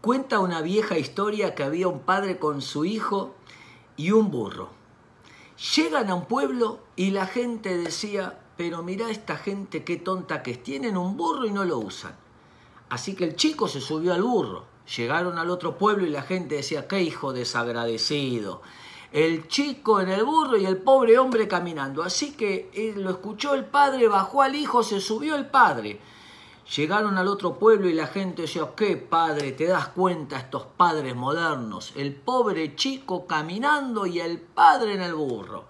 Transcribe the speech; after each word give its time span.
Cuenta 0.00 0.38
una 0.38 0.62
vieja 0.62 0.96
historia 0.96 1.54
que 1.54 1.62
había 1.62 1.86
un 1.86 2.00
padre 2.00 2.38
con 2.38 2.62
su 2.62 2.86
hijo 2.86 3.34
y 3.98 4.12
un 4.12 4.30
burro. 4.30 4.70
Llegan 5.76 6.08
a 6.08 6.14
un 6.14 6.24
pueblo 6.24 6.78
y 6.96 7.10
la 7.10 7.26
gente 7.26 7.76
decía, 7.76 8.38
pero 8.56 8.82
mira 8.82 9.10
esta 9.10 9.36
gente 9.36 9.84
qué 9.84 9.98
tonta 9.98 10.42
que 10.42 10.52
es, 10.52 10.62
tienen 10.62 10.96
un 10.96 11.18
burro 11.18 11.44
y 11.44 11.50
no 11.50 11.64
lo 11.66 11.76
usan. 11.76 12.16
Así 12.88 13.14
que 13.14 13.24
el 13.24 13.36
chico 13.36 13.68
se 13.68 13.82
subió 13.82 14.14
al 14.14 14.22
burro. 14.22 14.64
Llegaron 14.96 15.38
al 15.38 15.50
otro 15.50 15.76
pueblo 15.76 16.06
y 16.06 16.10
la 16.10 16.22
gente 16.22 16.54
decía, 16.54 16.88
qué 16.88 17.02
hijo 17.02 17.34
desagradecido. 17.34 18.62
El 19.12 19.48
chico 19.48 20.00
en 20.00 20.08
el 20.08 20.24
burro 20.24 20.56
y 20.56 20.64
el 20.64 20.78
pobre 20.78 21.18
hombre 21.18 21.46
caminando. 21.46 22.02
Así 22.02 22.32
que 22.32 22.70
eh, 22.72 22.94
lo 22.96 23.10
escuchó 23.10 23.52
el 23.52 23.66
padre, 23.66 24.08
bajó 24.08 24.40
al 24.40 24.54
hijo, 24.54 24.82
se 24.82 24.98
subió 24.98 25.34
el 25.34 25.50
padre. 25.50 26.00
Llegaron 26.76 27.18
al 27.18 27.26
otro 27.26 27.58
pueblo 27.58 27.88
y 27.88 27.94
la 27.94 28.06
gente 28.06 28.42
decía, 28.42 28.70
¿qué 28.76 28.96
padre? 28.96 29.50
¿Te 29.50 29.66
das 29.66 29.88
cuenta 29.88 30.38
estos 30.38 30.66
padres 30.66 31.16
modernos? 31.16 31.92
El 31.96 32.14
pobre 32.14 32.76
chico 32.76 33.26
caminando 33.26 34.06
y 34.06 34.20
el 34.20 34.38
padre 34.38 34.94
en 34.94 35.02
el 35.02 35.14
burro. 35.14 35.64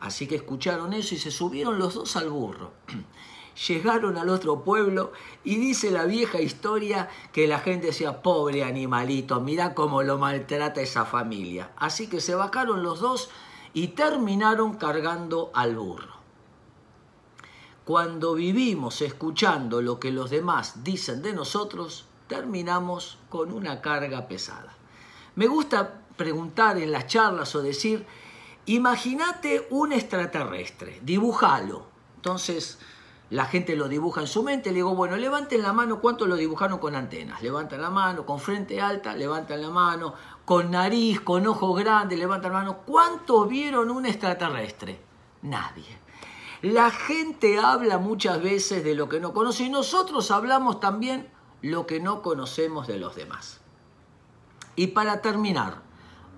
Así 0.00 0.26
que 0.26 0.34
escucharon 0.34 0.92
eso 0.92 1.14
y 1.14 1.18
se 1.18 1.30
subieron 1.30 1.78
los 1.78 1.94
dos 1.94 2.14
al 2.16 2.28
burro. 2.28 2.72
Llegaron 3.68 4.18
al 4.18 4.28
otro 4.28 4.64
pueblo 4.64 5.12
y 5.44 5.56
dice 5.56 5.90
la 5.90 6.04
vieja 6.04 6.42
historia 6.42 7.08
que 7.32 7.46
la 7.46 7.60
gente 7.60 7.86
decía, 7.86 8.20
pobre 8.20 8.64
animalito, 8.64 9.40
mira 9.40 9.72
cómo 9.72 10.02
lo 10.02 10.18
maltrata 10.18 10.82
esa 10.82 11.06
familia. 11.06 11.70
Así 11.76 12.06
que 12.06 12.20
se 12.20 12.34
bajaron 12.34 12.82
los 12.82 13.00
dos 13.00 13.30
y 13.72 13.88
terminaron 13.88 14.74
cargando 14.74 15.50
al 15.54 15.74
burro. 15.76 16.13
Cuando 17.84 18.34
vivimos 18.34 19.02
escuchando 19.02 19.82
lo 19.82 20.00
que 20.00 20.10
los 20.10 20.30
demás 20.30 20.84
dicen 20.84 21.20
de 21.20 21.34
nosotros, 21.34 22.06
terminamos 22.28 23.18
con 23.28 23.52
una 23.52 23.82
carga 23.82 24.26
pesada. 24.26 24.72
Me 25.34 25.46
gusta 25.46 26.00
preguntar 26.16 26.78
en 26.78 26.92
las 26.92 27.06
charlas 27.08 27.54
o 27.54 27.62
decir, 27.62 28.06
imagínate 28.64 29.66
un 29.68 29.92
extraterrestre, 29.92 31.00
dibújalo. 31.02 31.84
Entonces 32.16 32.78
la 33.28 33.44
gente 33.44 33.76
lo 33.76 33.88
dibuja 33.88 34.22
en 34.22 34.28
su 34.28 34.42
mente, 34.42 34.70
le 34.70 34.76
digo, 34.76 34.94
bueno, 34.94 35.16
levanten 35.16 35.60
la 35.60 35.74
mano, 35.74 36.00
¿cuántos 36.00 36.26
lo 36.26 36.36
dibujaron 36.36 36.78
con 36.78 36.94
antenas? 36.94 37.42
Levantan 37.42 37.82
la 37.82 37.90
mano, 37.90 38.24
con 38.24 38.38
frente 38.38 38.80
alta, 38.80 39.14
levantan 39.14 39.60
la 39.60 39.70
mano, 39.70 40.14
con 40.46 40.70
nariz, 40.70 41.20
con 41.20 41.46
ojos 41.46 41.78
grandes, 41.78 42.18
levantan 42.18 42.52
la 42.52 42.58
mano. 42.60 42.78
¿Cuántos 42.86 43.46
vieron 43.46 43.90
un 43.90 44.06
extraterrestre? 44.06 45.00
Nadie. 45.42 46.03
La 46.64 46.90
gente 46.90 47.58
habla 47.58 47.98
muchas 47.98 48.42
veces 48.42 48.82
de 48.84 48.94
lo 48.94 49.06
que 49.06 49.20
no 49.20 49.34
conoce 49.34 49.64
y 49.64 49.68
nosotros 49.68 50.30
hablamos 50.30 50.80
también 50.80 51.28
lo 51.60 51.86
que 51.86 52.00
no 52.00 52.22
conocemos 52.22 52.86
de 52.86 52.98
los 52.98 53.14
demás. 53.14 53.60
Y 54.74 54.86
para 54.86 55.20
terminar, 55.20 55.82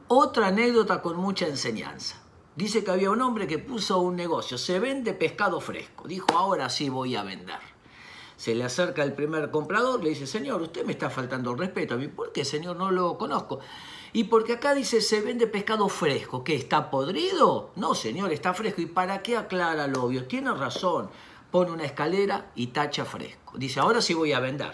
otra 0.09 0.49
anécdota 0.49 1.01
con 1.01 1.17
mucha 1.17 1.47
enseñanza. 1.47 2.17
Dice 2.57 2.83
que 2.83 2.91
había 2.91 3.13
un 3.13 3.23
hombre 3.23 3.47
que 3.47 3.61
puso 3.61 4.01
un 4.01 4.17
negocio, 4.17 4.59
se 4.59 4.81
vende 4.81 5.13
pescado 5.13 5.61
fresco. 5.61 6.09
Dijo, 6.09 6.27
ahora 6.37 6.71
sí 6.71 6.89
voy 6.89 7.15
a 7.15 7.23
vender. 7.23 7.61
Se 8.37 8.55
le 8.55 8.65
acerca 8.65 9.03
el 9.03 9.15
primer 9.15 9.51
comprador, 9.51 10.03
le 10.03 10.11
dice, 10.11 10.27
señor, 10.27 10.61
usted 10.61 10.85
me 10.85 10.93
está 10.93 11.09
faltando 11.09 11.53
el 11.53 11.59
respeto 11.59 11.95
a 11.95 11.97
mí. 11.97 12.09
¿Por 12.09 12.33
qué, 12.33 12.45
señor? 12.45 12.77
No 12.77 12.91
lo 12.91 13.17
conozco. 13.17 13.61
Y 14.13 14.25
porque 14.25 14.55
acá 14.55 14.75
dice 14.75 15.01
se 15.01 15.21
vende 15.21 15.47
pescado 15.47 15.89
fresco, 15.89 16.43
¿qué 16.45 16.55
está 16.55 16.91
podrido? 16.91 17.71
No, 17.77 17.95
señor, 17.95 18.33
está 18.33 18.55
fresco. 18.55 18.81
¿Y 18.81 18.87
para 18.87 19.23
qué 19.23 19.37
aclara 19.37 19.87
lo 19.87 20.05
obvio? 20.05 20.27
Tiene 20.27 20.53
razón. 20.55 21.11
Pone 21.51 21.71
una 21.71 21.85
escalera 21.85 22.51
y 22.55 22.69
tacha 22.69 23.05
fresco. 23.05 23.57
Dice, 23.57 23.81
ahora 23.81 24.03
sí 24.03 24.15
voy 24.15 24.33
a 24.33 24.41
vender. 24.41 24.73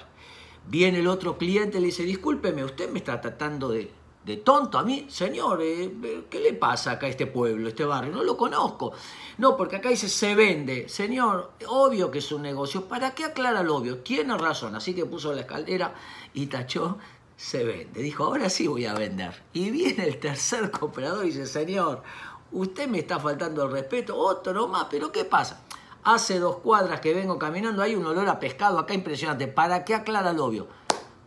Viene 0.67 1.01
el 1.01 1.09
otro 1.09 1.39
cliente 1.39 1.81
le 1.81 1.87
dice, 1.87 2.05
discúlpeme, 2.05 2.65
usted 2.65 2.91
me 2.91 2.99
está 2.99 3.21
tratando 3.21 3.69
de, 3.69 3.91
de 4.25 4.37
tonto 4.39 4.79
a 4.79 4.83
mí. 4.83 5.07
Señor, 5.09 5.63
eh, 5.63 5.85
eh, 6.03 6.25
¿qué 6.31 6.41
le 6.41 6.55
pasa 6.55 6.93
acá 6.93 7.07
a 7.07 7.11
este 7.11 7.27
pueblo, 7.27 7.69
este 7.69 7.85
barrio? 7.85 8.13
No 8.13 8.23
lo 8.23 8.37
conozco. 8.37 8.93
No, 9.39 9.57
porque 9.57 9.77
acá 9.77 9.89
dice 9.89 10.09
se 10.09 10.35
vende. 10.35 10.89
Señor, 10.89 11.53
obvio 11.67 12.11
que 12.11 12.19
es 12.19 12.33
un 12.33 12.43
negocio. 12.43 12.85
¿Para 12.85 13.13
qué 13.13 13.25
aclara 13.25 13.63
lo 13.63 13.77
obvio? 13.77 13.99
Tiene 13.99 14.37
razón. 14.37 14.75
Así 14.75 14.95
que 14.95 15.05
puso 15.05 15.33
la 15.33 15.41
escalera 15.41 15.95
y 16.35 16.47
tachó 16.47 16.99
se 17.37 17.65
vende. 17.65 18.03
Dijo, 18.03 18.25
ahora 18.25 18.49
sí 18.49 18.69
voy 18.69 18.87
a 18.87 18.95
vender. 18.95 19.43
Y 19.53 19.71
viene 19.71 20.07
el 20.07 20.21
tercer 20.21 20.71
comprador 20.71 21.25
y 21.25 21.29
dice, 21.29 21.47
señor, 21.47 22.03
usted 22.53 22.89
me 22.89 23.01
está 23.01 23.19
faltando 23.19 23.65
el 23.65 23.73
respeto, 23.73 24.17
otro 24.17 24.69
más, 24.69 24.87
pero 24.91 25.11
¿qué 25.11 25.25
pasa? 25.25 25.61
Hace 26.05 26.39
dos 26.39 26.59
cuadras 26.59 27.01
que 27.01 27.15
vengo 27.15 27.39
caminando, 27.39 27.83
hay 27.83 27.95
un 27.95 28.07
olor 28.07 28.29
a 28.29 28.39
pescado 28.39 28.79
acá 28.79 28.95
impresionante. 28.95 29.49
¿Para 29.49 29.85
qué 29.85 29.95
aclara 29.95 30.31
el 30.31 30.39
obvio? 30.39 30.69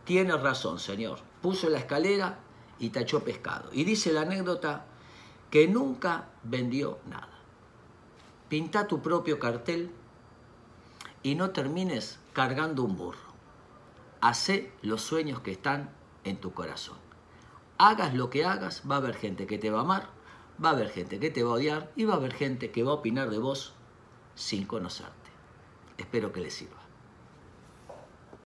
Tiene 0.04 0.36
razón, 0.36 0.78
señor. 0.78 1.18
Puso 1.42 1.68
la 1.68 1.78
escalera 1.78 2.38
y 2.78 2.90
tachó 2.90 3.24
pescado. 3.24 3.70
Y 3.72 3.84
dice 3.84 4.12
la 4.12 4.22
anécdota 4.22 4.84
que 5.50 5.68
nunca 5.68 6.28
vendió 6.42 6.98
nada. 7.08 7.28
Pinta 8.48 8.86
tu 8.86 9.02
propio 9.02 9.38
cartel 9.38 9.90
y 11.22 11.34
no 11.34 11.50
termines 11.50 12.18
cargando 12.32 12.84
un 12.84 12.96
burro. 12.96 13.18
Hacé 14.20 14.72
los 14.82 15.02
sueños 15.02 15.40
que 15.40 15.52
están 15.52 15.90
en 16.24 16.36
tu 16.36 16.52
corazón. 16.52 16.98
Hagas 17.78 18.14
lo 18.14 18.30
que 18.30 18.44
hagas, 18.44 18.82
va 18.88 18.96
a 18.96 18.98
haber 18.98 19.16
gente 19.16 19.46
que 19.46 19.58
te 19.58 19.70
va 19.70 19.80
a 19.80 19.82
amar, 19.82 20.08
va 20.64 20.70
a 20.70 20.72
haber 20.72 20.90
gente 20.90 21.18
que 21.18 21.30
te 21.30 21.42
va 21.42 21.50
a 21.50 21.54
odiar 21.54 21.92
y 21.96 22.04
va 22.04 22.14
a 22.14 22.16
haber 22.16 22.32
gente 22.32 22.70
que 22.70 22.82
va 22.82 22.92
a 22.92 22.94
opinar 22.94 23.30
de 23.30 23.38
vos 23.38 23.74
sin 24.34 24.66
conocerte. 24.66 25.30
Espero 25.98 26.32
que 26.32 26.40
les 26.40 26.54
sirva. 26.54 26.85